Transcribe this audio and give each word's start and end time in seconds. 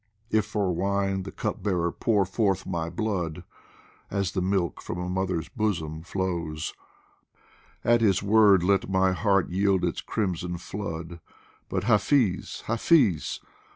If 0.31 0.45
for 0.45 0.73
wine 0.73 1.21
the 1.21 1.31
Cup 1.31 1.61
bearer 1.61 1.91
pour 1.91 2.25
forth 2.25 2.65
my 2.65 2.89
blood, 2.89 3.43
As 4.09 4.31
the 4.31 4.41
milk 4.41 4.81
from 4.81 4.97
a 4.97 5.07
mother's 5.07 5.47
bosom 5.47 6.01
flows, 6.01 6.73
At 7.83 8.01
his 8.01 8.23
word 8.23 8.63
let 8.63 8.89
my 8.89 9.11
heart 9.11 9.49
yield 9.49 9.85
its 9.85 10.01
crimson 10.01 10.57
flood. 10.57 11.19
But, 11.69 11.83
Hafiz, 11.83 12.63
Hafiz! 12.65 13.41